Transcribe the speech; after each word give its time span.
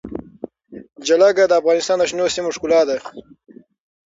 جلګه 1.07 1.45
د 1.47 1.53
افغانستان 1.61 1.97
د 1.99 2.03
شنو 2.09 2.25
سیمو 2.35 2.53
ښکلا 2.55 2.81
ده. 2.89 2.97